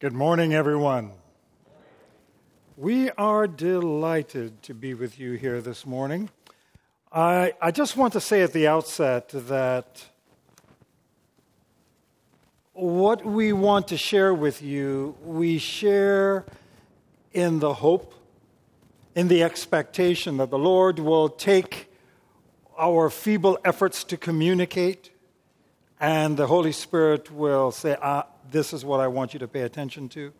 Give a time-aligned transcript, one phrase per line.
[0.00, 1.10] Good morning, everyone.
[2.76, 6.30] We are delighted to be with you here this morning.
[7.10, 10.04] I, I just want to say at the outset that
[12.74, 16.46] what we want to share with you, we share
[17.32, 18.14] in the hope,
[19.16, 21.92] in the expectation that the Lord will take
[22.78, 25.10] our feeble efforts to communicate
[26.00, 29.62] and the Holy Spirit will say, ah, This is what I want you to pay
[29.62, 30.32] attention to.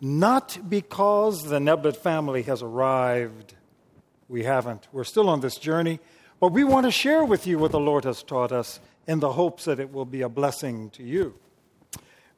[0.00, 3.54] Not because the Neblett family has arrived.
[4.28, 4.88] We haven't.
[4.92, 6.00] We're still on this journey.
[6.38, 9.32] But we want to share with you what the Lord has taught us in the
[9.32, 11.34] hopes that it will be a blessing to you.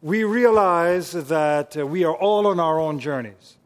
[0.00, 3.56] We realize that uh, we are all on our own journeys.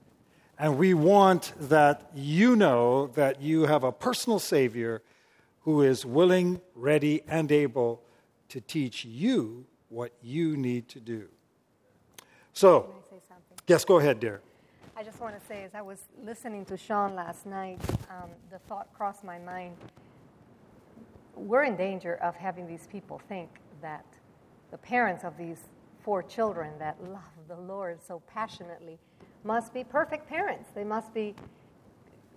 [0.58, 5.02] And we want that you know that you have a personal Savior
[5.62, 8.00] who is willing, ready, and able
[8.52, 11.26] to teach you what you need to do.
[12.52, 12.94] So,
[13.66, 14.42] yes, go ahead, dear.
[14.94, 18.58] I just want to say, as I was listening to Sean last night, um, the
[18.68, 19.74] thought crossed my mind.
[21.34, 23.48] We're in danger of having these people think
[23.80, 24.04] that
[24.70, 25.70] the parents of these
[26.02, 28.98] four children that love the Lord so passionately
[29.44, 30.68] must be perfect parents.
[30.74, 31.34] They must be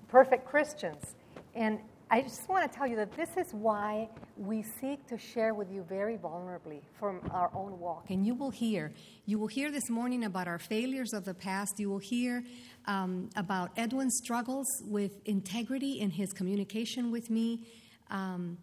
[0.07, 1.16] perfect Christians.
[1.55, 1.79] And
[2.11, 5.71] I just want to tell you that this is why we seek to share with
[5.71, 8.05] you very vulnerably from our own walk.
[8.09, 8.93] And you will hear,
[9.25, 11.79] you will hear this morning about our failures of the past.
[11.79, 12.43] You will hear
[12.85, 17.65] um, about Edwin's struggles with integrity in his communication with me.
[18.11, 18.59] Um,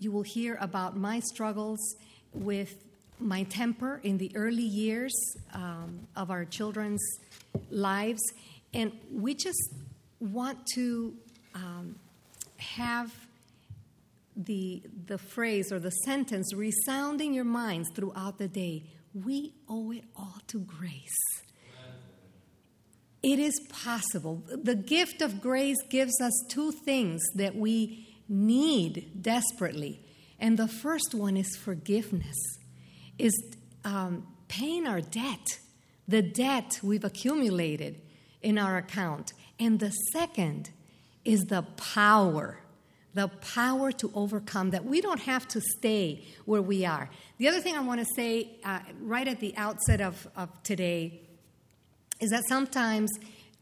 [0.00, 1.78] you will hear about my struggles
[2.32, 2.84] with
[3.20, 5.14] my temper in the early years
[5.52, 7.02] um, of our children's
[7.70, 8.20] lives.
[8.72, 9.74] And we just
[10.18, 11.14] want to
[11.54, 11.94] um,
[12.58, 13.12] have
[14.36, 20.04] the, the phrase or the sentence resounding your minds throughout the day we owe it
[20.16, 21.14] all to grace.
[23.22, 24.42] It is possible.
[24.50, 30.04] The gift of grace gives us two things that we need desperately.
[30.38, 32.36] And the first one is forgiveness,
[33.18, 33.32] is
[33.84, 35.58] um, paying our debt,
[36.06, 38.02] the debt we've accumulated
[38.42, 39.32] in our account.
[39.58, 40.70] And the second
[41.24, 42.58] is the power
[43.14, 47.08] the power to overcome that we don't have to stay where we are
[47.38, 51.20] the other thing i want to say uh, right at the outset of, of today
[52.20, 53.10] is that sometimes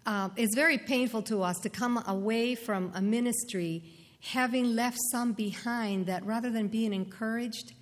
[0.05, 3.83] uh, it's very painful to us to come away from a ministry
[4.21, 7.73] having left some behind that rather than being encouraged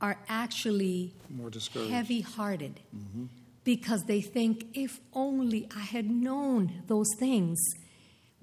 [0.00, 3.24] are actually more discouraged heavy hearted mm-hmm.
[3.62, 7.58] because they think if only i had known those things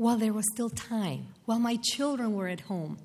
[0.02, 2.98] while there was still time, while my children were at home.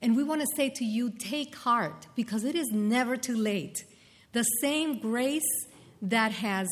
[0.00, 3.84] And we want to say to you, take heart, because it is never too late.
[4.30, 5.66] The same grace
[6.00, 6.68] that has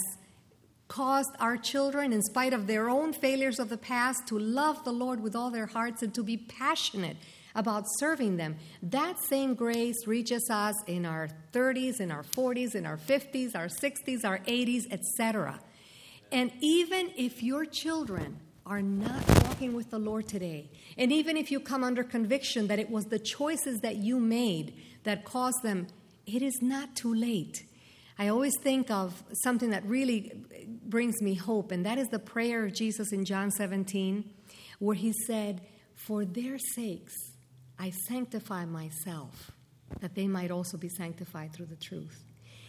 [0.87, 4.93] caused our children, in spite of their own failures of the past, to love the
[4.93, 7.17] Lord with all their hearts and to be passionate
[7.57, 8.59] about serving them.
[8.81, 13.67] That same grace reaches us in our 30s, in our 40s, in our 50s, our
[13.67, 15.59] 60s, our 80s, etc.
[16.31, 21.51] And even if your children are not walking with the Lord today, and even if
[21.51, 24.75] you come under conviction that it was the choices that you made
[25.05, 25.87] that caused them,
[26.27, 27.65] it is not too late.
[28.19, 30.33] I always think of something that really
[30.84, 34.29] brings me hope, and that is the prayer of Jesus in John 17,
[34.81, 35.62] where he said,
[35.95, 37.15] For their sakes
[37.79, 39.53] I sanctify myself,
[40.00, 42.25] that they might also be sanctified through the truth.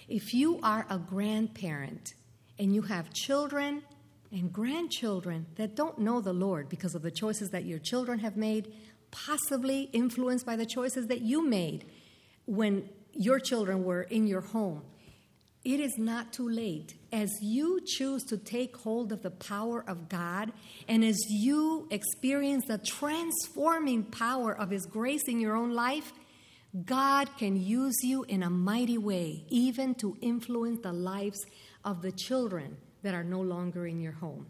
[0.07, 2.13] If you are a grandparent
[2.57, 3.83] and you have children
[4.31, 8.37] and grandchildren that don't know the Lord because of the choices that your children have
[8.37, 8.73] made,
[9.11, 11.85] possibly influenced by the choices that you made
[12.45, 14.83] when your children were in your home.
[15.65, 16.95] It is not too late.
[17.11, 20.53] As you choose to take hold of the power of God,
[20.87, 26.13] and as you experience the transforming power of His grace in your own life,
[26.85, 31.39] God can use you in a mighty way, even to influence the lives
[31.83, 34.47] of the children that are no longer in your home.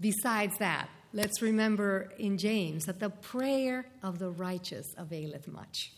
[0.00, 5.92] Besides that, let's remember in James that the prayer of the righteous availeth much.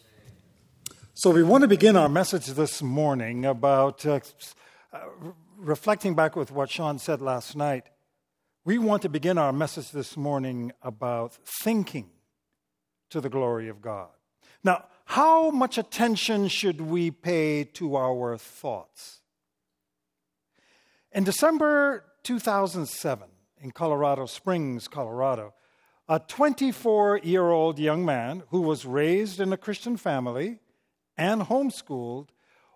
[1.14, 4.20] So, we want to begin our message this morning about uh,
[4.92, 5.00] uh,
[5.56, 7.86] reflecting back with what Sean said last night.
[8.64, 12.10] We want to begin our message this morning about thinking
[13.10, 14.10] to the glory of God.
[14.62, 19.20] Now, how much attention should we pay to our thoughts?
[21.10, 23.28] In December 2007,
[23.62, 25.54] in Colorado Springs, Colorado,
[26.06, 30.58] a 24 year old young man who was raised in a Christian family
[31.16, 32.28] and homeschooled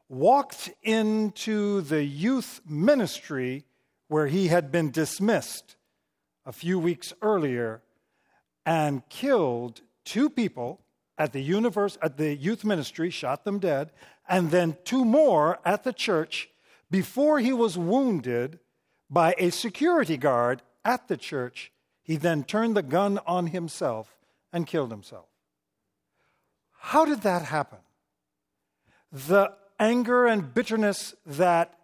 [0.09, 3.65] walked into the youth ministry
[4.09, 5.77] where he had been dismissed
[6.47, 7.83] a few weeks earlier
[8.65, 10.81] and killed two people
[11.19, 13.93] at the universe at the youth ministry shot them dead
[14.27, 16.49] and then two more at the church
[16.93, 18.61] before he was wounded
[19.11, 21.73] by a security guard at the church
[22.03, 24.17] he then turned the gun on himself
[24.53, 25.27] and killed himself
[26.79, 27.79] how did that happen
[29.11, 31.79] the anger and bitterness that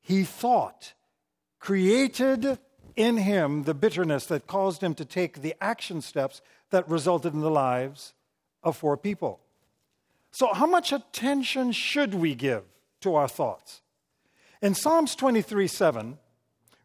[0.00, 0.94] he thought
[1.58, 2.58] created
[2.96, 7.40] in him the bitterness that caused him to take the action steps that resulted in
[7.40, 8.12] the lives
[8.62, 9.40] of four people.
[10.30, 12.64] So, how much attention should we give
[13.00, 13.82] to our thoughts?
[14.60, 16.18] In Psalms 23 7,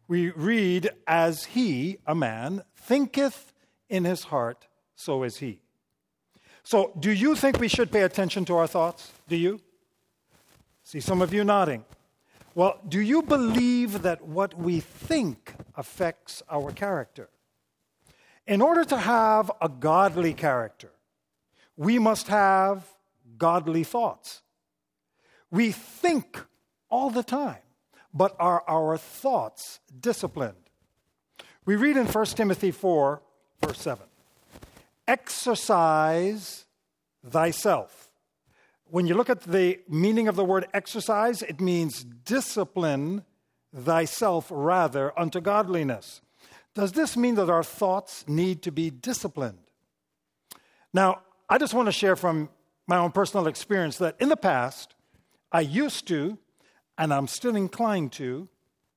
[0.06, 3.52] we read, As he, a man, thinketh
[3.88, 5.60] in his heart, so is he.
[6.62, 9.12] So, do you think we should pay attention to our thoughts?
[9.28, 9.60] Do you?
[10.84, 11.84] See some of you nodding.
[12.54, 17.28] Well, do you believe that what we think affects our character?
[18.46, 20.92] In order to have a godly character,
[21.76, 22.86] we must have
[23.36, 24.42] godly thoughts.
[25.50, 26.38] We think
[26.88, 27.63] all the time,
[28.14, 30.54] but are our thoughts disciplined?
[31.66, 33.22] We read in 1 Timothy 4,
[33.60, 34.06] verse 7
[35.06, 36.64] Exercise
[37.26, 38.04] thyself
[38.94, 43.24] when you look at the meaning of the word exercise, it means discipline
[43.74, 46.20] thyself rather unto godliness.
[46.74, 49.58] Does this mean that our thoughts need to be disciplined?
[50.92, 52.50] Now, I just want to share from
[52.86, 54.94] my own personal experience that in the past,
[55.50, 56.38] I used to,
[56.98, 58.48] and I'm still inclined to,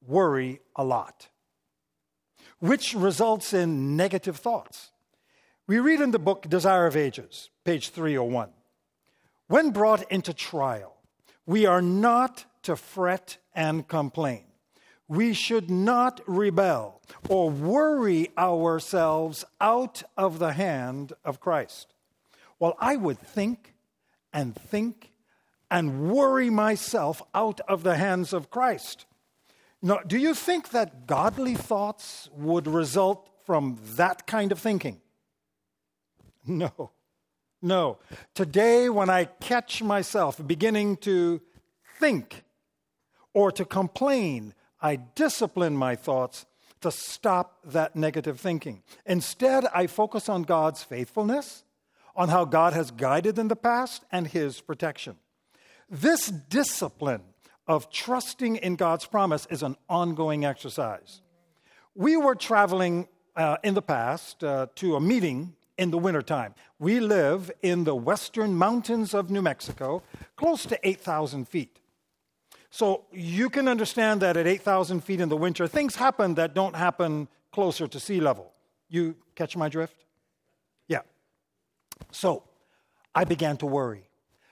[0.06, 1.28] worry a lot,
[2.60, 4.92] which results in negative thoughts.
[5.68, 8.50] We read in the book Desire of Ages, page 301.
[9.48, 10.96] When brought into trial,
[11.46, 14.44] we are not to fret and complain.
[15.08, 21.94] We should not rebel or worry ourselves out of the hand of Christ.
[22.60, 23.74] Well, I would think
[24.34, 25.12] and think
[25.70, 29.06] and worry myself out of the hands of Christ.
[29.82, 35.02] Now, do you think that godly thoughts would result from that kind of thinking?
[36.46, 36.92] No.
[37.62, 37.98] No.
[38.34, 41.42] Today, when I catch myself beginning to
[42.00, 42.44] think
[43.34, 46.46] or to complain, I discipline my thoughts
[46.82, 48.84] to stop that negative thinking.
[49.06, 51.64] Instead, I focus on God's faithfulness,
[52.16, 55.18] on how God has guided in the past, and His protection.
[55.90, 57.24] This discipline
[57.66, 61.22] of trusting in God's promise is an ongoing exercise.
[61.96, 66.56] We were traveling uh, in the past uh, to a meeting in the wintertime.
[66.80, 70.04] We live in the western mountains of New Mexico,
[70.36, 71.80] close to 8,000 feet.
[72.70, 76.76] So you can understand that at 8,000 feet in the winter, things happen that don't
[76.76, 78.52] happen closer to sea level.
[78.90, 80.06] You catch my drift?
[80.88, 81.02] Yeah.
[82.12, 82.44] So
[83.16, 84.07] I began to worry.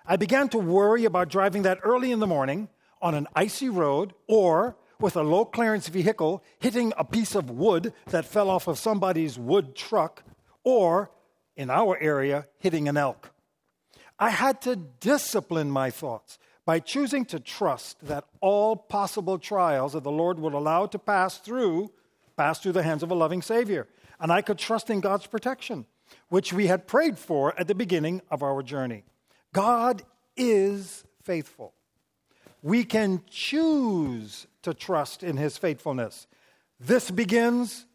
[0.08, 2.70] I began to worry about driving that early in the morning
[3.02, 7.92] on an icy road or with a low clearance vehicle hitting a piece of wood
[8.08, 10.24] that fell off of somebody's wood truck
[10.64, 11.12] or
[11.56, 13.32] in our area, hitting an elk.
[14.20, 20.04] I had to discipline my thoughts by choosing to trust that all possible trials that
[20.04, 21.92] the Lord would allow to pass through
[22.36, 23.88] pass through the hands of a loving Savior.
[24.20, 25.86] And I could trust in God's protection,
[26.30, 29.04] which we had prayed for at the beginning of our journey.
[29.56, 30.04] God
[30.36, 31.74] is faithful.
[32.62, 36.28] We can choose to trust in His faithfulness.
[36.78, 37.86] This begins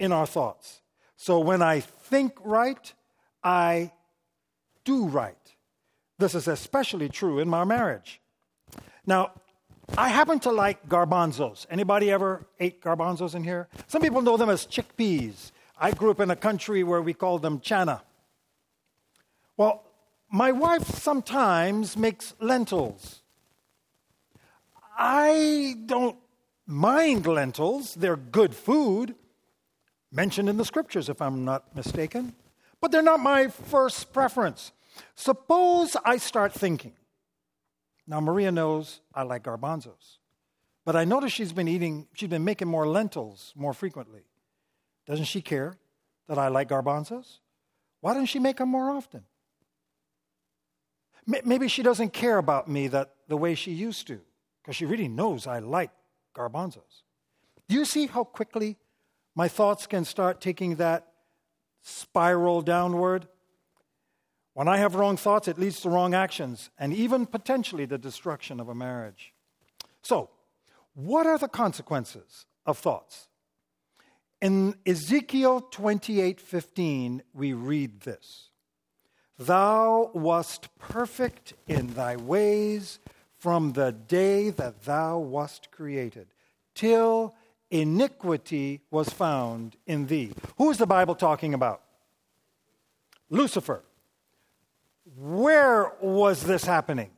[0.00, 0.82] in our thoughts.
[1.16, 2.92] So when I think right,
[3.44, 3.92] I
[4.84, 5.36] do right.
[6.18, 8.20] This is especially true in my marriage.
[9.06, 9.30] Now,
[9.96, 11.64] I happen to like garbanzos.
[11.70, 13.68] Anybody ever ate garbanzos in here?
[13.86, 15.52] Some people know them as chickpeas.
[15.78, 18.00] I grew up in a country where we called them chana.
[19.56, 19.84] Well,
[20.30, 23.22] my wife sometimes makes lentils.
[24.96, 26.16] I don't
[26.66, 29.14] mind lentils, they're good food
[30.10, 32.34] mentioned in the scriptures, if I'm not mistaken.
[32.80, 34.72] But they're not my first preference.
[35.14, 36.92] Suppose I start thinking.
[38.06, 40.18] Now, Maria knows I like garbanzos,
[40.84, 44.22] but I notice she's been eating, she's been making more lentils more frequently.
[45.06, 45.76] Doesn't she care
[46.26, 47.38] that I like garbanzos?
[48.00, 49.24] Why doesn't she make them more often?
[51.44, 54.20] Maybe she doesn't care about me that the way she used to,
[54.62, 55.90] because she really knows I like
[56.34, 57.02] garbanzos.
[57.68, 58.78] Do you see how quickly
[59.34, 61.06] my thoughts can start taking that
[61.82, 63.28] spiral downward.
[64.54, 68.60] When I have wrong thoughts, it leads to wrong actions and even potentially the destruction
[68.60, 69.32] of a marriage.
[70.02, 70.30] So,
[70.94, 73.28] what are the consequences of thoughts?
[74.40, 78.47] In Ezekiel 28:15 we read this.
[79.38, 82.98] Thou wast perfect in thy ways
[83.38, 86.26] from the day that thou wast created,
[86.74, 87.34] till
[87.70, 90.32] iniquity was found in thee.
[90.56, 91.82] Who is the Bible talking about?
[93.30, 93.84] Lucifer.
[95.16, 97.10] Where was this happening?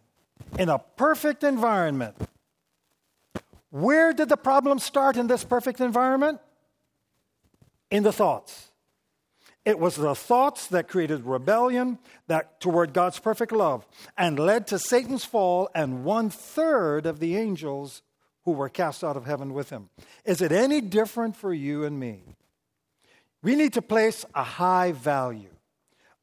[0.59, 2.17] In a perfect environment.
[3.71, 6.41] Where did the problem start in this perfect environment?
[7.91, 8.70] In the thoughts.
[9.71, 13.87] It was the thoughts that created rebellion that toward God's perfect love
[14.19, 18.03] and led to Satan's fall and one third of the angels
[18.45, 19.89] who were cast out of heaven with him.
[20.25, 22.35] Is it any different for you and me?
[23.45, 25.55] We need to place a high value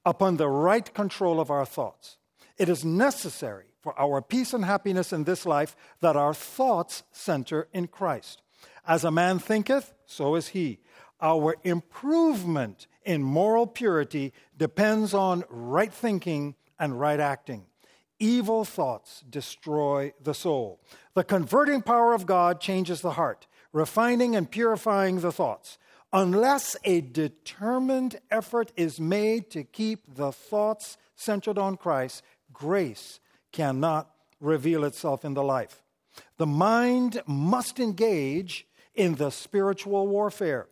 [0.05, 2.17] upon the right control of our thoughts.
[2.57, 7.69] It is necessary for our peace and happiness in this life that our thoughts center
[7.71, 8.41] in Christ.
[8.85, 10.79] As a man thinketh, so is he.
[11.21, 17.65] Our improvement in moral purity depends on right thinking and right acting.
[18.19, 20.79] Evil thoughts destroy the soul.
[21.13, 25.77] The converting power of God changes the heart, refining and purifying the thoughts.
[26.13, 33.19] Unless a determined effort is made to keep the thoughts centered on Christ, grace
[33.51, 34.09] cannot
[34.39, 35.83] reveal itself in the life.
[36.37, 40.67] The mind must engage in the spiritual warfare.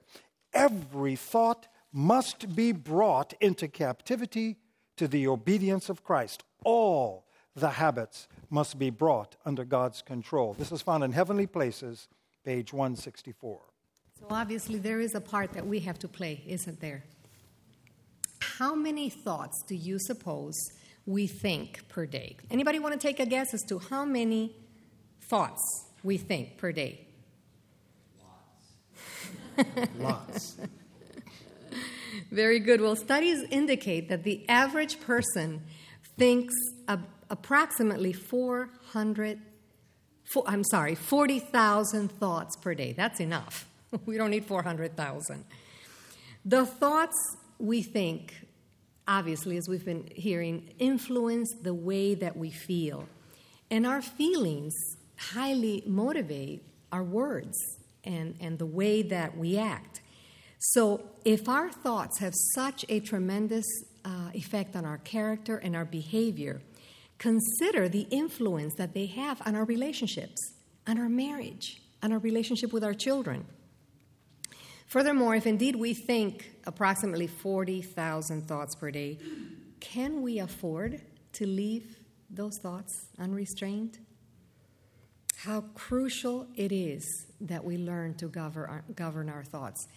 [0.55, 4.55] Every thought must be brought into captivity
[4.95, 6.45] to the obedience of Christ.
[6.63, 10.53] All the habits must be brought under God's control.
[10.53, 12.07] This is found in Heavenly Places,
[12.45, 13.59] page 164.
[14.19, 17.03] So obviously, there is a part that we have to play, isn't there?
[18.39, 20.55] How many thoughts do you suppose
[21.05, 22.37] we think per day?
[22.49, 24.55] Anybody want to take a guess as to how many
[25.21, 25.61] thoughts
[26.03, 27.04] we think per day?
[29.99, 30.57] Lots.
[32.31, 32.81] Very good.
[32.81, 35.61] Well, studies indicate that the average person
[36.17, 36.53] thinks
[37.29, 39.39] approximately 400,
[40.23, 42.93] four, I'm sorry, 40,000 thoughts per day.
[42.93, 43.67] That's enough.
[44.05, 45.45] we don't need 400,000.
[46.43, 48.33] The thoughts we think,
[49.07, 53.07] obviously, as we've been hearing, influence the way that we feel.
[53.71, 54.73] And our feelings
[55.17, 57.57] highly motivate our words
[58.05, 60.01] and, and the way that we act.
[60.59, 63.65] So, if our thoughts have such a tremendous
[64.03, 66.61] uh, effect on our character and our behavior,
[67.17, 70.53] consider the influence that they have on our relationships,
[70.87, 73.45] on our marriage, on our relationship with our children.
[74.87, 79.17] Furthermore, if indeed we think approximately 40,000 thoughts per day,
[79.79, 81.01] can we afford
[81.33, 83.99] to leave those thoughts unrestrained?
[85.45, 89.87] How crucial it is that we learn to govern our, govern our thoughts.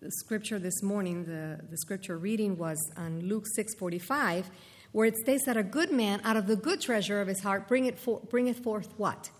[0.00, 4.44] The scripture this morning, the, the scripture reading was on Luke 6:45,
[4.92, 7.66] where it states that a good man out of the good treasure of his heart
[7.66, 9.30] bringeth, for, bringeth forth what?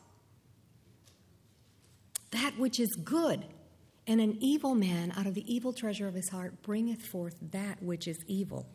[2.33, 3.45] That which is good.
[4.09, 7.81] And an evil man out of the evil treasure of his heart bringeth forth that
[7.81, 8.67] which is evil.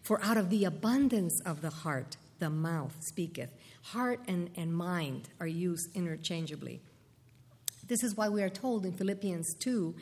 [0.00, 3.50] For out of the abundance of the heart the mouth speaketh.
[3.82, 6.80] Heart and, and mind are used interchangeably.
[7.86, 9.94] This is why we are told in Philippians 2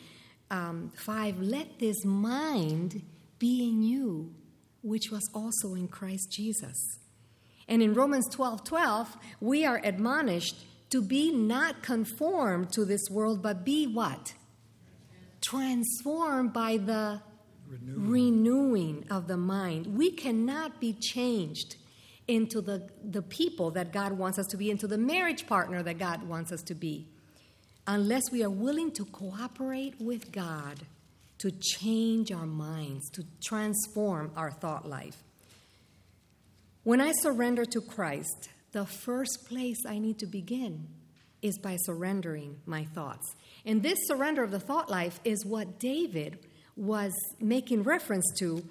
[0.51, 3.03] um, 5 let this mind
[3.39, 4.35] be in you,
[4.83, 6.99] which was also in Christ Jesus.
[7.69, 10.57] And in Romans 12 12, we are admonished
[10.89, 14.33] to be not conformed to this world, but be what?
[15.41, 17.21] transformed by the
[17.69, 18.11] renewing.
[18.11, 19.87] renewing of the mind.
[19.87, 21.77] We cannot be changed
[22.31, 25.99] into the, the people that God wants us to be, into the marriage partner that
[25.99, 27.09] God wants us to be,
[27.87, 30.87] unless we are willing to cooperate with God
[31.39, 35.25] to change our minds, to transform our thought life.
[36.85, 40.87] When I surrender to Christ, the first place I need to begin
[41.43, 43.35] is by surrendering my thoughts.
[43.65, 46.39] And this surrender of the thought life is what David
[46.77, 48.63] was making reference to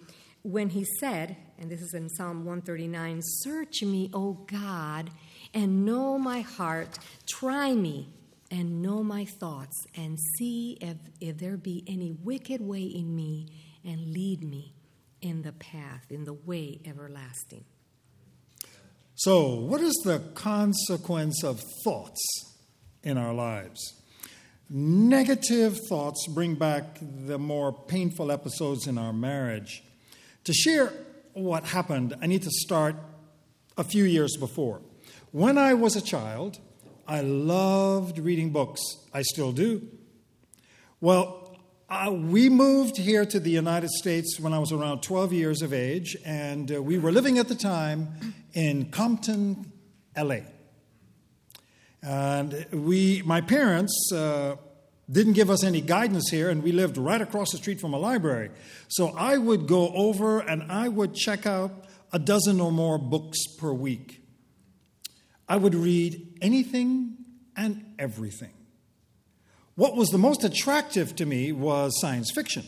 [0.44, 5.10] when he said, and this is in Psalm 139 Search me, O God,
[5.54, 6.98] and know my heart.
[7.28, 8.10] Try me
[8.52, 13.48] and know my thoughts, and see if, if there be any wicked way in me,
[13.86, 14.74] and lead me
[15.22, 17.64] in the path, in the way everlasting.
[19.16, 22.22] So, what is the consequence of thoughts
[23.04, 24.02] in our lives?
[24.70, 29.84] Negative thoughts bring back the more painful episodes in our marriage.
[30.46, 30.94] To share
[31.34, 32.96] what happened, I need to start
[33.78, 34.82] a few years before.
[35.32, 36.60] When I was a child,
[37.08, 38.82] I loved reading books.
[39.14, 39.88] I still do.
[41.02, 41.58] Well,
[41.90, 45.74] uh, we moved here to the United States when I was around 12 years of
[45.74, 49.72] age, and uh, we were living at the time in Compton,
[50.16, 50.42] LA.
[52.04, 54.58] And we, my parents, uh,
[55.12, 57.98] didn't give us any guidance here, and we lived right across the street from a
[57.98, 58.52] library.
[58.88, 63.40] So I would go over and I would check out a dozen or more books
[63.58, 64.22] per week.
[65.48, 67.18] I would read anything
[67.56, 68.54] and everything.
[69.76, 72.66] What was the most attractive to me was science fiction,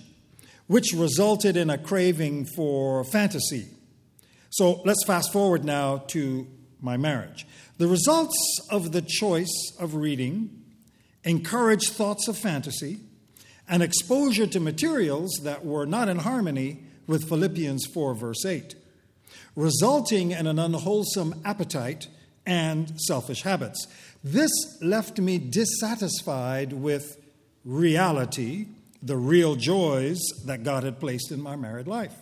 [0.68, 3.68] which resulted in a craving for fantasy.
[4.50, 6.48] So let's fast forward now to
[6.80, 7.46] my marriage.
[7.78, 8.36] The results
[8.70, 10.61] of the choice of reading
[11.24, 13.00] encouraged thoughts of fantasy
[13.68, 18.76] and exposure to materials that were not in harmony with Philippians 4, verse 8,
[19.56, 22.08] resulting in an unwholesome appetite
[22.46, 23.88] and selfish habits.
[24.24, 24.52] This
[24.82, 27.18] left me dissatisfied with
[27.64, 28.68] reality,
[29.02, 32.16] the real joys that God had placed in my married life.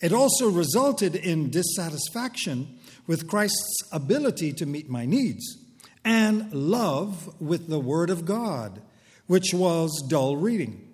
[0.00, 5.58] It also resulted in dissatisfaction with Christ's ability to meet my needs
[6.04, 8.82] and love with the Word of God,
[9.26, 10.88] which was dull reading,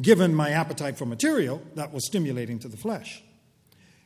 [0.00, 3.22] given my appetite for material that was stimulating to the flesh.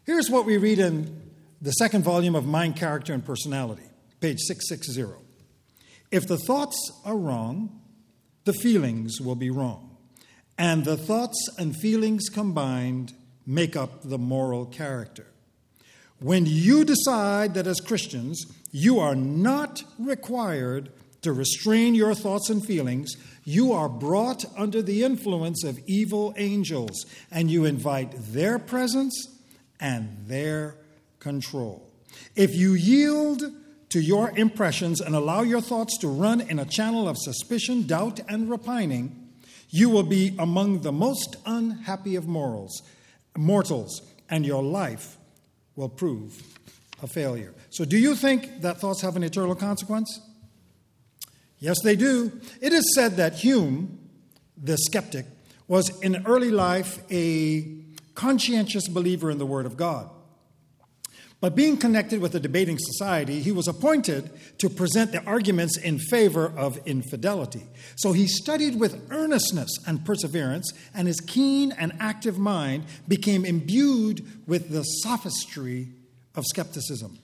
[0.04, 3.82] Here's what we read in the second volume of Mind, Character, and Personality,
[4.20, 5.24] page 660.
[6.10, 7.80] If the thoughts are wrong,
[8.44, 9.96] the feelings will be wrong.
[10.58, 13.12] And the thoughts and feelings combined
[13.46, 15.26] make up the moral character.
[16.18, 20.90] When you decide that as Christians, you are not required
[21.22, 27.06] to restrain your thoughts and feelings, you are brought under the influence of evil angels,
[27.30, 29.34] and you invite their presence
[29.80, 30.76] and their
[31.20, 31.90] control.
[32.34, 33.44] If you yield
[33.88, 38.20] to your impressions and allow your thoughts to run in a channel of suspicion, doubt,
[38.28, 39.32] and repining,
[39.70, 42.82] you will be among the most unhappy of morals,
[43.38, 45.16] mortals, and your life
[45.76, 46.42] will prove
[47.02, 47.54] a failure.
[47.70, 50.20] So, do you think that thoughts have an eternal consequence?
[51.58, 52.32] Yes, they do.
[52.60, 53.98] It is said that Hume,
[54.56, 55.26] the skeptic,
[55.68, 57.76] was in early life a
[58.14, 60.10] conscientious believer in the Word of God.
[61.38, 65.98] But being connected with a debating society, he was appointed to present the arguments in
[65.98, 67.62] favor of infidelity.
[67.96, 74.26] So he studied with earnestness and perseverance, and his keen and active mind became imbued
[74.46, 75.88] with the sophistry
[76.36, 77.18] of skepticism.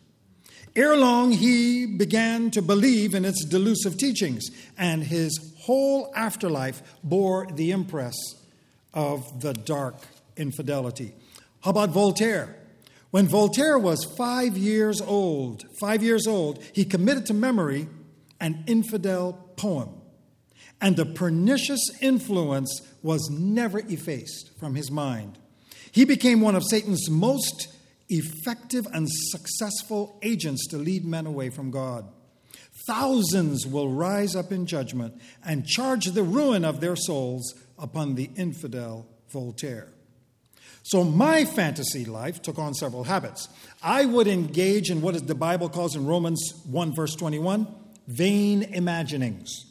[0.74, 7.46] Ere long, he began to believe in its delusive teachings, and his whole afterlife bore
[7.52, 8.14] the impress
[8.94, 9.96] of the dark
[10.36, 11.12] infidelity.
[11.60, 12.56] How about Voltaire?
[13.10, 17.86] When Voltaire was five years old, five years old, he committed to memory
[18.40, 19.90] an infidel poem.
[20.80, 25.38] And the pernicious influence was never effaced from his mind.
[25.92, 27.68] He became one of Satan's most
[28.12, 32.06] effective and successful agents to lead men away from God.
[32.86, 38.30] Thousands will rise up in judgment and charge the ruin of their souls upon the
[38.36, 39.92] infidel Voltaire.
[40.82, 43.48] So my fantasy life took on several habits.
[43.82, 47.68] I would engage in what the Bible calls in Romans 1, verse 21,
[48.08, 49.64] vain imaginings.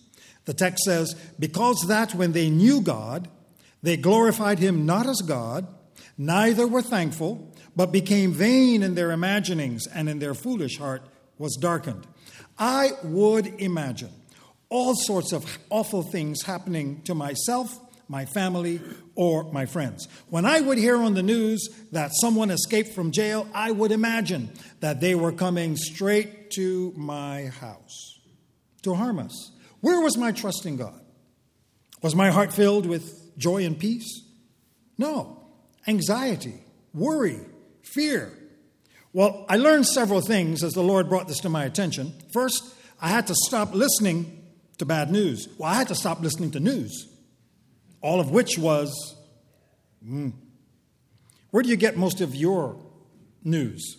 [0.45, 3.27] The text says, Because that when they knew God,
[3.83, 5.67] they glorified him not as God,
[6.17, 11.03] neither were thankful, but became vain in their imaginings, and in their foolish heart
[11.37, 12.05] was darkened.
[12.57, 14.11] I would imagine
[14.69, 17.79] all sorts of awful things happening to myself
[18.11, 18.81] my family,
[19.15, 20.05] or my friends.
[20.29, 24.49] When I would hear on the news that someone escaped from jail, I would imagine
[24.81, 28.19] that they were coming straight to my house
[28.81, 29.51] to harm us.
[29.79, 30.99] Where was my trust in God?
[32.01, 34.23] Was my heart filled with joy and peace?
[34.97, 35.41] No.
[35.87, 37.39] Anxiety, worry,
[37.83, 38.31] fear.
[39.13, 42.13] Well, I learned several things as the Lord brought this to my attention.
[42.33, 44.43] First, I had to stop listening
[44.77, 45.49] to bad news.
[45.57, 47.11] Well, I had to stop listening to news
[48.01, 49.15] all of which was
[50.05, 50.33] mm,
[51.51, 52.77] where do you get most of your
[53.43, 53.97] news?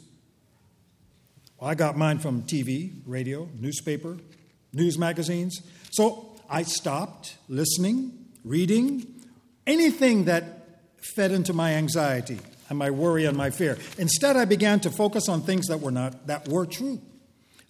[1.58, 4.18] Well, I got mine from TV, radio, newspaper,
[4.72, 5.62] news magazines.
[5.92, 8.12] So I stopped listening,
[8.44, 9.06] reading,
[9.66, 10.44] anything that
[11.14, 12.38] fed into my anxiety
[12.72, 13.76] and my worry and my fear.
[13.98, 17.02] Instead, I began to focus on things that were not that were true,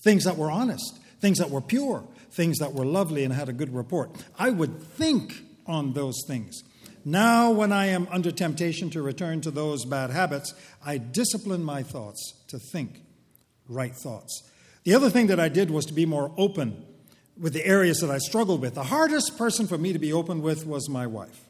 [0.05, 3.53] things that were honest, things that were pure, things that were lovely and had a
[3.53, 4.13] good report.
[4.39, 5.35] I would think
[5.67, 6.63] on those things.
[7.05, 10.55] Now, when I am under temptation to return to those bad habits,
[10.87, 13.03] I discipline my thoughts to think
[13.69, 14.49] right thoughts.
[14.85, 16.81] The other thing that I did was to be more open
[17.37, 18.77] with the areas that I struggled with.
[18.77, 21.49] The hardest person for me to be open with was my wife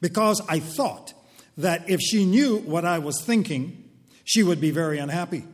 [0.00, 1.12] because I thought
[1.60, 3.88] that if she knew what I was thinking,
[4.24, 5.44] she would be very unhappy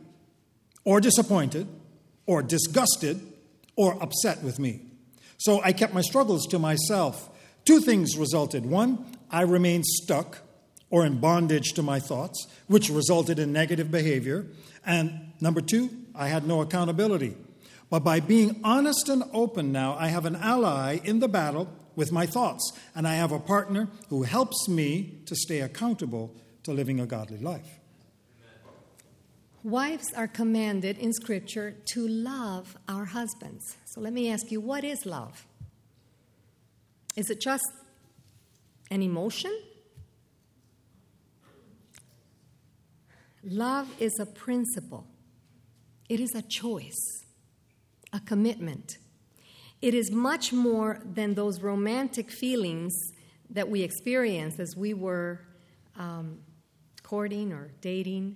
[0.83, 1.67] or disappointed
[2.25, 3.21] or disgusted
[3.75, 4.81] or upset with me.
[5.37, 7.29] So I kept my struggles to myself.
[7.65, 8.65] Two things resulted.
[8.65, 10.39] One, I remained stuck
[10.89, 14.47] or in bondage to my thoughts, which resulted in negative behavior.
[14.85, 17.35] And number two, I had no accountability.
[17.89, 22.11] But by being honest and open now, I have an ally in the battle with
[22.11, 26.33] my thoughts, and I have a partner who helps me to stay accountable
[26.63, 27.79] to living a godly life.
[29.63, 33.75] Wives are commanded in Scripture to love our husbands.
[33.85, 35.45] So let me ask you what is love?
[37.17, 37.65] Is it just
[38.91, 39.51] an emotion?
[43.43, 45.07] Love is a principle,
[46.09, 47.25] it is a choice,
[48.13, 48.97] a commitment.
[49.81, 52.93] It is much more than those romantic feelings
[53.49, 55.41] that we experienced as we were
[55.95, 56.39] um,
[57.03, 58.35] courting or dating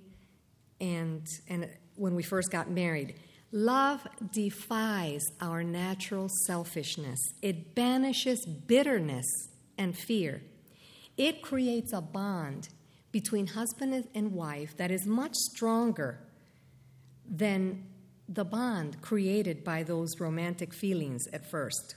[0.80, 3.15] and, and when we first got married.
[3.51, 9.25] Love defies our natural selfishness, it banishes bitterness
[9.77, 10.41] and fear.
[11.17, 12.69] It creates a bond
[13.12, 16.19] between husband and wife that is much stronger
[17.30, 17.84] than
[18.33, 21.95] the bond created by those romantic feelings at first.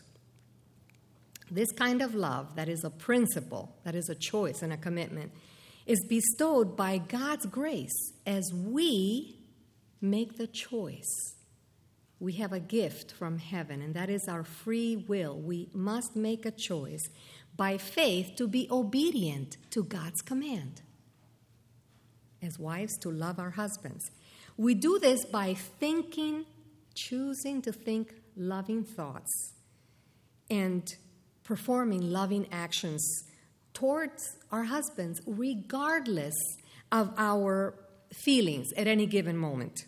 [1.50, 5.30] This kind of love, that is a principle, that is a choice and a commitment,
[5.86, 9.38] is bestowed by God's grace as we
[10.00, 11.34] make the choice.
[12.18, 15.38] We have a gift from heaven, and that is our free will.
[15.38, 17.06] We must make a choice
[17.56, 20.82] by faith to be obedient to God's command.
[22.42, 24.10] As wives, to love our husbands.
[24.56, 26.44] We do this by thinking,
[26.94, 29.54] choosing to think loving thoughts,
[30.50, 30.86] and
[31.42, 33.04] performing loving actions
[33.72, 36.34] towards our husbands, regardless
[36.92, 37.74] of our
[38.12, 39.84] feelings at any given moment.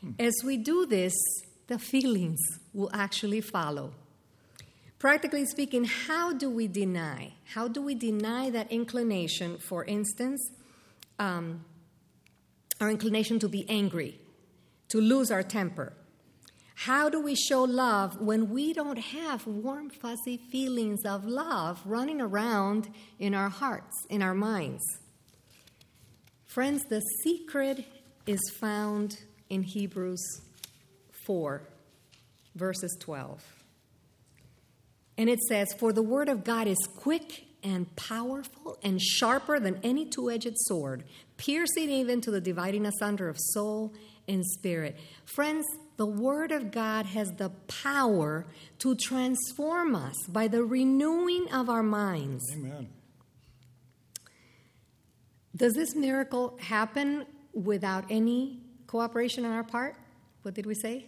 [0.00, 0.12] Hmm.
[0.18, 1.14] As we do this,
[1.68, 2.40] the feelings
[2.74, 3.92] will actually follow.
[4.98, 7.32] Practically speaking, how do we deny?
[7.54, 10.40] How do we deny that inclination, for instance,
[11.18, 11.64] um,
[12.80, 14.18] our inclination to be angry,
[14.88, 15.92] to lose our temper?
[16.74, 22.22] How do we show love when we don't have warm, fuzzy feelings of love running
[22.22, 22.88] around
[23.18, 24.82] in our hearts, in our minds?
[26.46, 27.84] Friends, the secret
[28.26, 29.18] is found
[29.50, 30.40] in Hebrews
[31.26, 31.62] 4,
[32.54, 33.44] verses 12.
[35.18, 39.80] And it says, For the word of God is quick and powerful and sharper than
[39.82, 41.04] any two edged sword,
[41.36, 43.92] piercing even to the dividing asunder of soul
[44.28, 44.98] and spirit.
[45.24, 48.46] Friends, the Word of God has the power
[48.78, 52.42] to transform us by the renewing of our minds.
[52.54, 52.88] Amen.
[55.54, 59.96] Does this miracle happen without any cooperation on our part?
[60.42, 61.06] What did we say?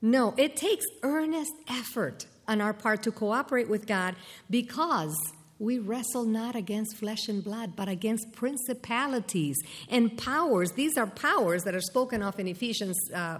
[0.00, 4.14] No, it takes earnest effort on our part to cooperate with God
[4.50, 5.16] because
[5.58, 9.56] we wrestle not against flesh and blood, but against principalities
[9.88, 10.72] and powers.
[10.72, 13.38] These are powers that are spoken of in Ephesians uh,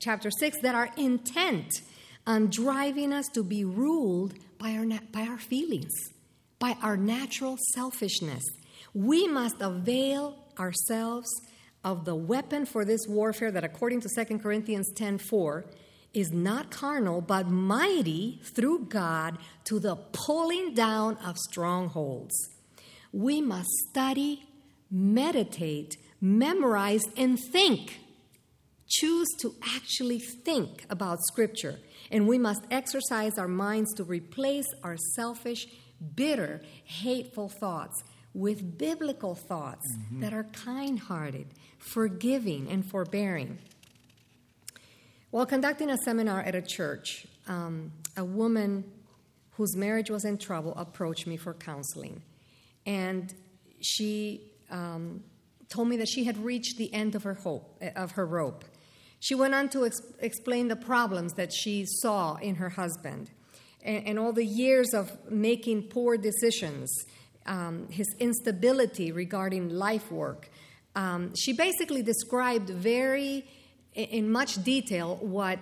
[0.00, 1.70] chapter 6 that are intent
[2.26, 5.92] on driving us to be ruled by our, by our feelings,
[6.58, 8.42] by our natural selfishness.
[8.94, 11.28] We must avail ourselves
[11.84, 15.64] of the weapon for this warfare that according to 2 Corinthians 10:4
[16.14, 22.34] is not carnal, but mighty through God to the pulling down of strongholds.
[23.12, 24.44] We must study,
[24.90, 28.00] meditate, memorize, and think.
[28.88, 31.78] Choose to actually think about Scripture.
[32.10, 35.66] And we must exercise our minds to replace our selfish,
[36.14, 38.02] bitter, hateful thoughts
[38.34, 40.20] with biblical thoughts mm-hmm.
[40.20, 41.46] that are kind hearted,
[41.78, 43.58] forgiving, and forbearing.
[45.32, 48.84] While conducting a seminar at a church, um, a woman
[49.52, 52.20] whose marriage was in trouble approached me for counseling.
[52.84, 53.32] And
[53.80, 55.24] she um,
[55.70, 58.66] told me that she had reached the end of her hope, of her rope.
[59.20, 63.30] She went on to ex- explain the problems that she saw in her husband
[63.82, 66.94] and, and all the years of making poor decisions,
[67.46, 70.50] um, his instability regarding life work.
[70.94, 73.46] Um, she basically described very
[73.94, 75.58] in much detail what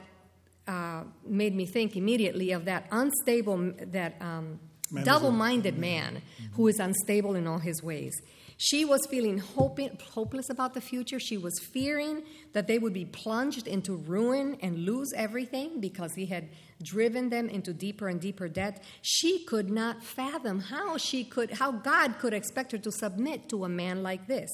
[0.69, 4.61] uh, made me think immediately of that unstable, that um,
[5.05, 8.15] double minded man who is unstable in all his ways.
[8.63, 11.19] She was feeling hoping, hopeless about the future.
[11.19, 16.27] She was fearing that they would be plunged into ruin and lose everything because he
[16.27, 16.51] had
[16.83, 18.83] driven them into deeper and deeper debt.
[19.01, 23.65] She could not fathom how she could how God could expect her to submit to
[23.65, 24.51] a man like this.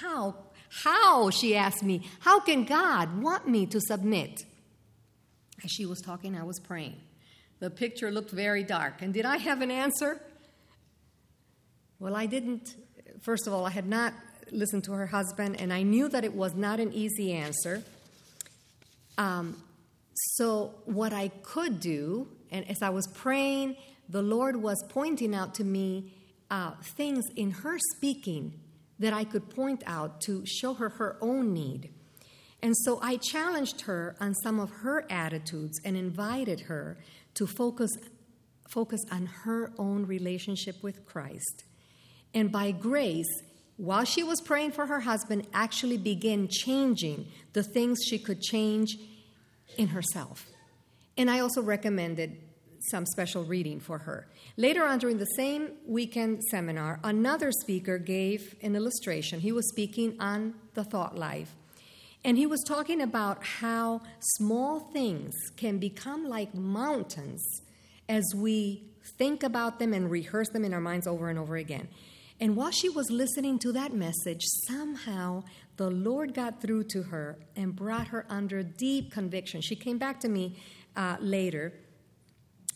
[0.00, 0.36] How
[0.82, 4.44] how she asked me, how can God want me to submit?
[5.62, 6.96] As she was talking, I was praying.
[7.60, 9.00] The picture looked very dark.
[9.00, 10.20] And did I have an answer?
[12.00, 12.74] Well, I didn't.
[13.22, 14.14] First of all, I had not
[14.50, 17.82] listened to her husband, and I knew that it was not an easy answer.
[19.16, 19.62] Um,
[20.36, 23.76] so, what I could do, and as I was praying,
[24.08, 26.12] the Lord was pointing out to me
[26.50, 28.60] uh, things in her speaking
[28.98, 31.90] that I could point out to show her her own need.
[32.62, 36.96] And so I challenged her on some of her attitudes and invited her
[37.34, 37.90] to focus,
[38.70, 41.64] focus on her own relationship with Christ.
[42.32, 43.42] And by grace,
[43.76, 48.96] while she was praying for her husband, actually began changing the things she could change
[49.76, 50.46] in herself.
[51.16, 52.38] And I also recommended
[52.90, 54.26] some special reading for her.
[54.56, 59.40] Later on, during the same weekend seminar, another speaker gave an illustration.
[59.40, 61.54] He was speaking on the thought life.
[62.24, 67.44] And he was talking about how small things can become like mountains
[68.08, 68.84] as we
[69.18, 71.88] think about them and rehearse them in our minds over and over again.
[72.40, 75.44] And while she was listening to that message, somehow
[75.76, 79.60] the Lord got through to her and brought her under deep conviction.
[79.60, 80.56] She came back to me
[80.96, 81.72] uh, later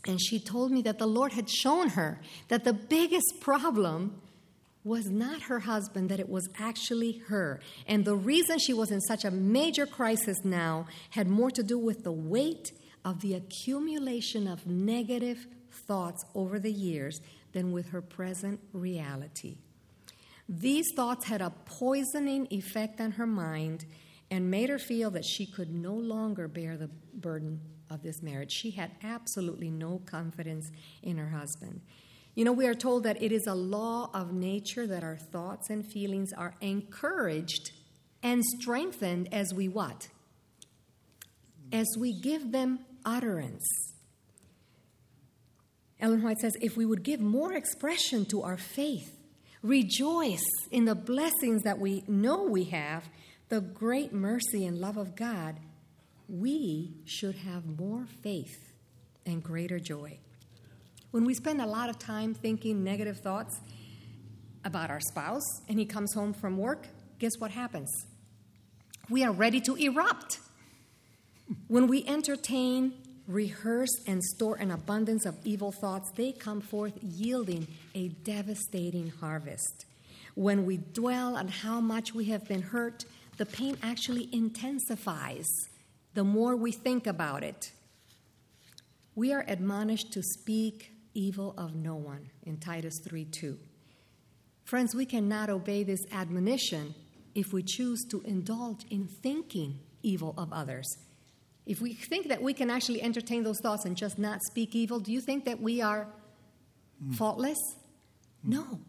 [0.09, 2.19] and she told me that the Lord had shown her
[2.49, 4.23] that the biggest problem
[4.83, 7.61] was not her husband, that it was actually her.
[7.87, 11.79] And the reason she was in such a major crisis now had more to do
[11.79, 12.73] with the weight
[13.05, 15.47] of the accumulation of negative
[15.87, 17.21] thoughts over the years
[17.53, 19.59] than with her present reality.
[20.49, 23.85] These thoughts had a poisoning effect on her mind
[24.31, 28.53] and made her feel that she could no longer bear the burden of this marriage.
[28.53, 30.71] She had absolutely no confidence
[31.03, 31.81] in her husband.
[32.35, 35.71] You know, we are told that it is a law of nature that our thoughts
[35.71, 37.73] and feelings are encouraged
[38.23, 40.09] and strengthened as we what?
[41.73, 43.67] As we give them utterance.
[46.01, 49.17] Ellen White says if we would give more expression to our faith,
[49.63, 53.09] rejoice in the blessings that we know we have,
[53.49, 55.57] the great mercy and love of God,
[56.29, 58.73] we should have more faith
[59.25, 60.19] and greater joy.
[61.11, 63.61] When we spend a lot of time thinking negative thoughts
[64.65, 66.87] about our spouse and he comes home from work,
[67.19, 67.91] guess what happens?
[69.09, 70.41] We are ready to erupt.
[71.67, 72.93] When we entertain,
[73.27, 79.87] rehearse, and store an abundance of evil thoughts, they come forth yielding a devastating harvest.
[80.35, 83.07] When we dwell on how much we have been hurt,
[83.39, 85.47] the pain actually intensifies
[86.15, 87.73] the more we think about it.
[89.15, 93.59] We are admonished to speak evil of no one in Titus 3 2.
[94.65, 96.95] Friends, we cannot obey this admonition
[97.35, 100.87] if we choose to indulge in thinking evil of others.
[101.67, 105.01] If we think that we can actually entertain those thoughts and just not speak evil,
[105.01, 106.09] do you think that we are
[107.03, 107.15] mm.
[107.15, 107.59] faultless?
[108.47, 108.51] Mm.
[108.51, 108.81] No.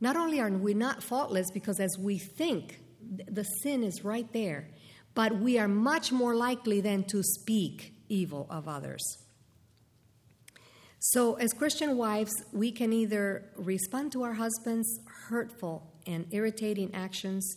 [0.00, 2.80] Not only are we not faultless because as we think,
[3.28, 4.68] the sin is right there
[5.14, 9.02] but we are much more likely than to speak evil of others.
[10.98, 14.88] So, as Christian wives, we can either respond to our husband's
[15.28, 17.56] hurtful and irritating actions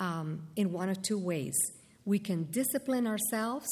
[0.00, 1.54] um, in one of two ways.
[2.04, 3.68] We can discipline ourselves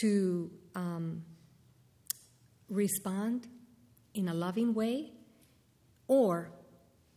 [0.00, 1.24] to um,
[2.68, 3.46] respond
[4.14, 5.12] in a loving way,
[6.08, 6.50] or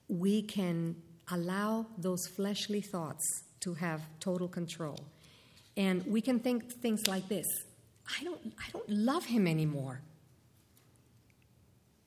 [0.08, 0.96] we can
[1.32, 3.26] allow those fleshly thoughts
[3.62, 4.98] to have total control.
[5.80, 7.48] And we can think things like this
[8.20, 10.02] I don't, I don't love him anymore.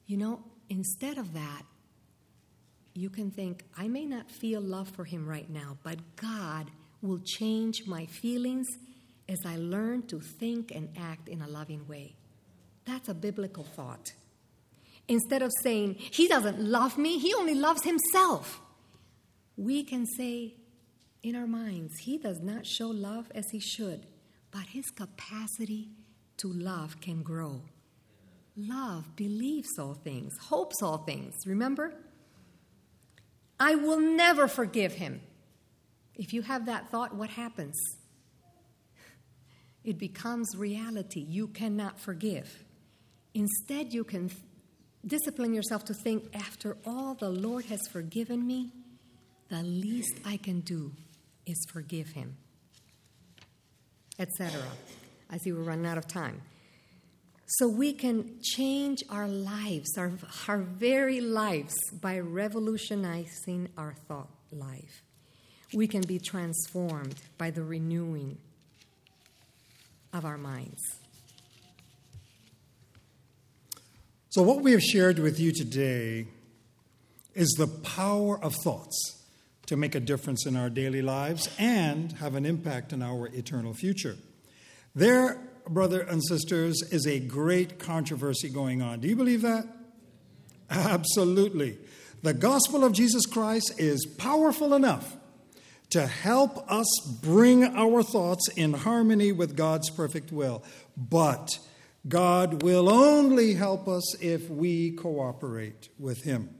[0.06, 1.62] You know, instead of that,
[2.92, 7.20] you can think, I may not feel love for him right now, but God will
[7.24, 8.66] change my feelings
[9.26, 12.14] as I learn to think and act in a loving way.
[12.84, 14.12] That's a biblical thought.
[15.08, 18.60] Instead of saying, He doesn't love me, He only loves Himself,
[19.56, 20.56] we can say,
[21.22, 24.06] in our minds, he does not show love as he should,
[24.50, 25.90] but his capacity
[26.38, 27.62] to love can grow.
[28.56, 31.34] Love believes all things, hopes all things.
[31.46, 31.94] Remember?
[33.58, 35.20] I will never forgive him.
[36.16, 37.78] If you have that thought, what happens?
[39.84, 41.20] It becomes reality.
[41.20, 42.64] You cannot forgive.
[43.34, 44.30] Instead, you can
[45.06, 48.72] discipline yourself to think after all the Lord has forgiven me,
[49.48, 50.92] the least I can do
[51.46, 52.36] is forgive him,
[54.18, 54.60] etc.
[55.30, 56.42] I see we're running out of time.
[57.58, 60.12] So we can change our lives, our,
[60.48, 65.02] our very lives, by revolutionizing our thought life.
[65.74, 68.38] We can be transformed by the renewing
[70.12, 70.80] of our minds.
[74.30, 76.26] So, what we have shared with you today
[77.34, 79.21] is the power of thoughts
[79.72, 83.72] to make a difference in our daily lives and have an impact in our eternal
[83.72, 84.18] future.
[84.94, 89.00] There, brother and sisters, is a great controversy going on.
[89.00, 89.64] Do you believe that?
[90.68, 91.78] Absolutely.
[92.20, 95.16] The gospel of Jesus Christ is powerful enough
[95.88, 96.86] to help us
[97.22, 100.62] bring our thoughts in harmony with God's perfect will.
[100.98, 101.58] But
[102.06, 106.50] God will only help us if we cooperate with Him.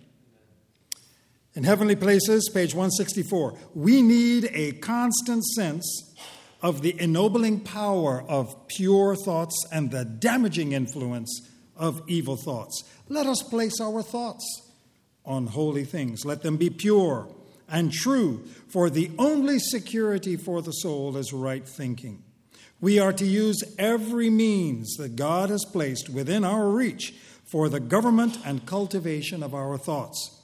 [1.55, 6.15] In Heavenly Places, page 164, we need a constant sense
[6.63, 12.85] of the ennobling power of pure thoughts and the damaging influence of evil thoughts.
[13.11, 14.73] Let us place our thoughts
[15.27, 16.25] on holy things.
[16.25, 17.29] Let them be pure
[17.69, 22.23] and true, for the only security for the soul is right thinking.
[22.81, 27.13] We are to use every means that God has placed within our reach
[27.45, 30.39] for the government and cultivation of our thoughts.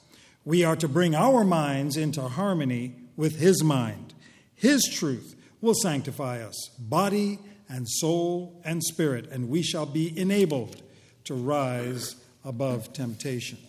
[0.45, 4.13] We are to bring our minds into harmony with His mind.
[4.55, 10.81] His truth will sanctify us, body and soul and spirit, and we shall be enabled
[11.25, 13.59] to rise above temptation.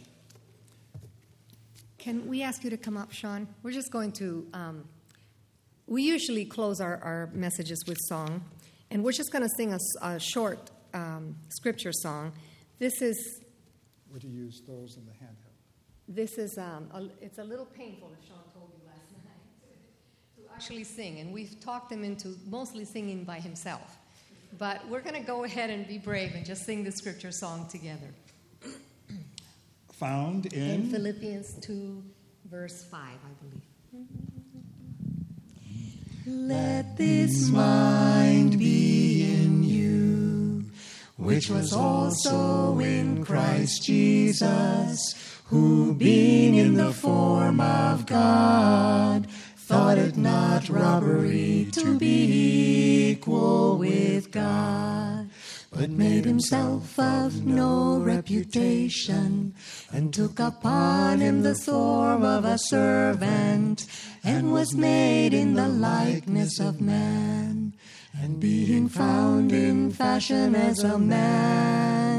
[1.98, 3.46] Can we ask you to come up, Sean?
[3.62, 4.88] We're just going to, um,
[5.86, 8.42] we usually close our, our messages with song.
[8.90, 12.32] And we're just going to sing a, a short um, scripture song.
[12.78, 13.40] This is.
[14.12, 15.39] Would you use those in the handheld?
[16.10, 16.58] This is.
[16.58, 21.20] Um, a, it's a little painful, as Sean told you last night, to actually sing.
[21.20, 23.96] And we've talked him into mostly singing by himself.
[24.58, 27.68] But we're going to go ahead and be brave and just sing the scripture song
[27.70, 28.08] together.
[30.00, 32.02] Found in, in Philippians 2,
[32.50, 33.62] verse 5, I believe.
[36.26, 40.64] Let this mind be in you,
[41.16, 45.14] which was also in Christ Jesus,
[45.50, 54.30] who being in the form of God, thought it not robbery to be equal with
[54.30, 55.28] God
[55.72, 59.54] but made himself of no reputation,
[59.92, 63.86] and took upon him the form of a servant,
[64.24, 67.72] and was made in the likeness of man.
[68.20, 72.09] And being found in fashion as a man,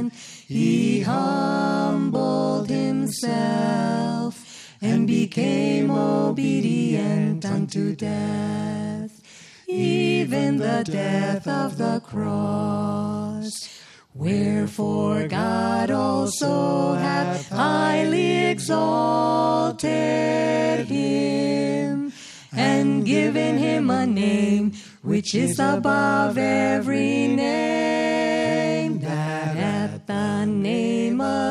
[0.51, 4.35] he humbled himself,
[4.81, 9.21] and became obedient unto death
[9.67, 13.79] even the death of the cross.
[14.13, 19.87] Wherefore God also hath highly exalted
[20.87, 22.11] him,
[22.51, 27.80] and given him a name which is above every name,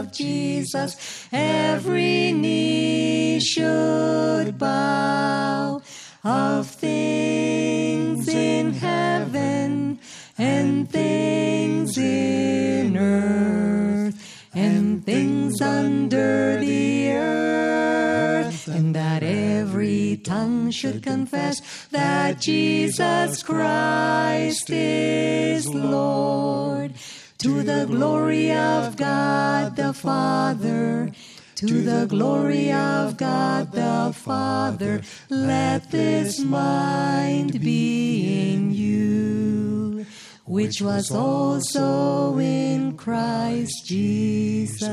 [0.01, 5.83] of Jesus every knee should bow
[6.25, 9.99] of things in heaven
[10.39, 21.61] and things in earth and things under the earth, and that every tongue should confess
[21.89, 26.95] that Jesus Christ is Lord,
[27.41, 31.11] to the glory of God the Father.
[31.57, 40.07] To the glory of God the Father, let this mind be in you,
[40.47, 44.89] which was also in Christ Jesus.